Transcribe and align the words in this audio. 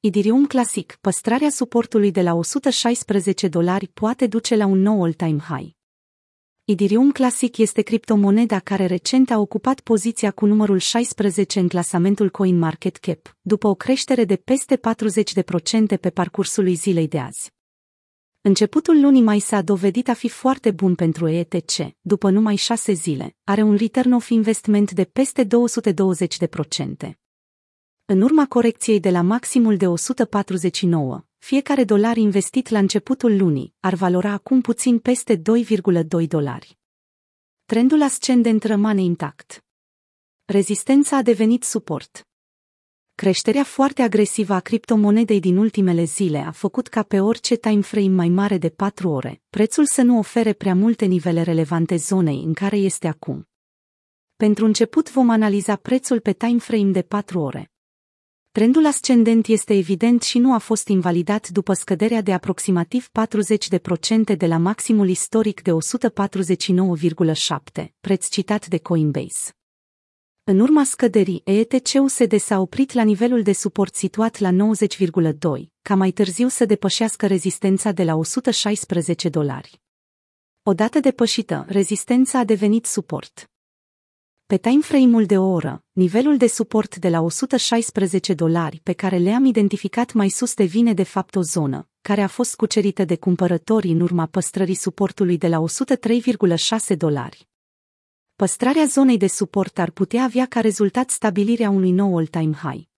Idirium 0.00 0.46
Classic, 0.46 0.98
păstrarea 1.00 1.50
suportului 1.50 2.10
de 2.10 2.22
la 2.22 2.34
116 2.34 3.48
dolari 3.48 3.88
poate 3.88 4.26
duce 4.26 4.56
la 4.56 4.66
un 4.66 4.78
nou 4.80 5.02
all-time 5.02 5.38
high. 5.38 5.70
Idirium 6.64 7.12
Classic 7.12 7.56
este 7.56 7.82
criptomoneda 7.82 8.58
care 8.58 8.86
recent 8.86 9.30
a 9.30 9.38
ocupat 9.38 9.80
poziția 9.80 10.30
cu 10.30 10.46
numărul 10.46 10.78
16 10.78 11.58
în 11.58 11.68
clasamentul 11.68 12.30
CoinMarketCap, 12.30 13.36
după 13.40 13.68
o 13.68 13.74
creștere 13.74 14.24
de 14.24 14.36
peste 14.36 14.76
40% 14.76 14.80
pe 16.00 16.10
parcursul 16.10 16.74
zilei 16.74 17.08
de 17.08 17.18
azi. 17.18 17.52
Începutul 18.40 19.00
lunii 19.00 19.22
mai 19.22 19.38
s-a 19.38 19.62
dovedit 19.62 20.08
a 20.08 20.14
fi 20.14 20.28
foarte 20.28 20.70
bun 20.70 20.94
pentru 20.94 21.28
ETC, 21.28 21.72
după 22.00 22.30
numai 22.30 22.56
șase 22.56 22.92
zile, 22.92 23.36
are 23.44 23.62
un 23.62 23.76
return 23.76 24.12
of 24.12 24.28
investment 24.28 24.92
de 24.92 25.04
peste 25.04 25.46
220%. 25.46 25.48
În 28.10 28.20
urma 28.20 28.46
corecției 28.46 29.00
de 29.00 29.10
la 29.10 29.22
maximul 29.22 29.76
de 29.76 29.86
149, 29.86 31.24
fiecare 31.38 31.84
dolar 31.84 32.16
investit 32.16 32.68
la 32.68 32.78
începutul 32.78 33.36
lunii 33.36 33.74
ar 33.80 33.94
valora 33.94 34.30
acum 34.30 34.60
puțin 34.60 34.98
peste 34.98 35.36
2,2 35.36 36.26
dolari. 36.28 36.78
Trendul 37.64 38.02
ascendent 38.02 38.64
rămâne 38.64 39.02
intact. 39.02 39.64
Rezistența 40.44 41.16
a 41.16 41.22
devenit 41.22 41.64
suport. 41.64 42.28
Creșterea 43.14 43.64
foarte 43.64 44.02
agresivă 44.02 44.54
a 44.54 44.60
criptomonedei 44.60 45.40
din 45.40 45.56
ultimele 45.56 46.04
zile 46.04 46.38
a 46.38 46.50
făcut 46.50 46.86
ca 46.86 47.02
pe 47.02 47.20
orice 47.20 47.56
time 47.56 47.80
frame 47.80 48.14
mai 48.14 48.28
mare 48.28 48.58
de 48.58 48.68
4 48.68 49.08
ore, 49.08 49.42
prețul 49.50 49.86
să 49.86 50.02
nu 50.02 50.18
ofere 50.18 50.52
prea 50.52 50.74
multe 50.74 51.04
nivele 51.04 51.42
relevante 51.42 51.96
zonei 51.96 52.42
în 52.44 52.52
care 52.52 52.76
este 52.76 53.08
acum. 53.08 53.48
Pentru 54.36 54.64
început 54.64 55.10
vom 55.12 55.30
analiza 55.30 55.76
prețul 55.76 56.20
pe 56.20 56.32
time 56.32 56.58
frame 56.58 56.90
de 56.90 57.02
4 57.02 57.40
ore. 57.40 57.72
Trendul 58.58 58.86
ascendent 58.86 59.46
este 59.46 59.74
evident 59.74 60.22
și 60.22 60.38
nu 60.38 60.54
a 60.54 60.58
fost 60.58 60.88
invalidat 60.88 61.48
după 61.48 61.72
scăderea 61.72 62.20
de 62.20 62.32
aproximativ 62.32 63.08
40% 64.32 64.36
de 64.36 64.46
la 64.46 64.56
maximul 64.56 65.08
istoric 65.08 65.62
de 65.62 65.70
149,7, 65.70 67.84
preț 68.00 68.28
citat 68.28 68.66
de 68.66 68.78
Coinbase. 68.78 69.50
În 70.44 70.60
urma 70.60 70.84
scăderii, 70.84 71.42
ETC-USD 71.44 72.38
s-a 72.38 72.60
oprit 72.60 72.92
la 72.92 73.02
nivelul 73.02 73.42
de 73.42 73.52
suport 73.52 73.94
situat 73.94 74.38
la 74.38 74.50
90,2, 74.50 74.56
ca 75.82 75.94
mai 75.94 76.10
târziu 76.10 76.48
să 76.48 76.64
depășească 76.64 77.26
rezistența 77.26 77.92
de 77.92 78.04
la 78.04 78.14
116 78.14 79.28
dolari. 79.28 79.80
Odată 80.62 81.00
depășită, 81.00 81.64
rezistența 81.68 82.38
a 82.38 82.44
devenit 82.44 82.86
suport. 82.86 83.50
Pe 84.48 84.56
timeframe-ul 84.56 85.26
de 85.26 85.38
o 85.38 85.50
oră, 85.50 85.84
nivelul 85.92 86.36
de 86.36 86.46
suport 86.46 86.96
de 86.96 87.08
la 87.08 87.20
116 87.20 88.34
dolari 88.34 88.80
pe 88.82 88.92
care 88.92 89.16
le-am 89.16 89.44
identificat 89.44 90.12
mai 90.12 90.28
sus 90.28 90.54
devine 90.54 90.94
de 90.94 91.02
fapt 91.02 91.36
o 91.36 91.42
zonă, 91.42 91.88
care 92.00 92.22
a 92.22 92.26
fost 92.26 92.56
cucerită 92.56 93.04
de 93.04 93.16
cumpărători 93.16 93.88
în 93.88 94.00
urma 94.00 94.26
păstrării 94.26 94.74
suportului 94.74 95.38
de 95.38 95.48
la 95.48 95.64
103,6 96.90 96.96
dolari. 96.96 97.48
Păstrarea 98.36 98.84
zonei 98.84 99.16
de 99.16 99.26
suport 99.26 99.78
ar 99.78 99.90
putea 99.90 100.22
avea 100.22 100.46
ca 100.46 100.60
rezultat 100.60 101.10
stabilirea 101.10 101.70
unui 101.70 101.90
nou 101.90 102.16
all-time 102.16 102.54
high. 102.54 102.88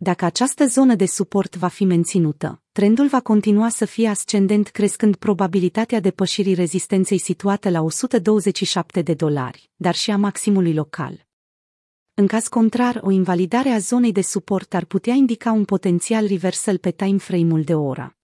Dacă 0.00 0.24
această 0.24 0.66
zonă 0.66 0.94
de 0.94 1.06
suport 1.06 1.56
va 1.56 1.68
fi 1.68 1.84
menținută, 1.84 2.62
trendul 2.72 3.06
va 3.06 3.20
continua 3.20 3.68
să 3.68 3.84
fie 3.84 4.08
ascendent 4.08 4.68
crescând 4.68 5.16
probabilitatea 5.16 6.00
depășirii 6.00 6.54
rezistenței 6.54 7.18
situată 7.18 7.70
la 7.70 7.80
127 7.80 9.02
de 9.02 9.14
dolari, 9.14 9.70
dar 9.76 9.94
și 9.94 10.10
a 10.10 10.16
maximului 10.16 10.74
local. 10.74 11.26
În 12.14 12.26
caz 12.26 12.48
contrar, 12.48 13.00
o 13.02 13.10
invalidare 13.10 13.68
a 13.68 13.78
zonei 13.78 14.12
de 14.12 14.22
suport 14.22 14.74
ar 14.74 14.84
putea 14.84 15.14
indica 15.14 15.52
un 15.52 15.64
potențial 15.64 16.26
reversal 16.26 16.78
pe 16.78 16.90
timeframe-ul 16.90 17.62
de 17.62 17.74
oră. 17.74 18.17